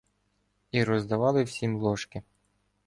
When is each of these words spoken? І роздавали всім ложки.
І 0.71 0.83
роздавали 0.83 1.43
всім 1.43 1.75
ложки. 1.77 2.23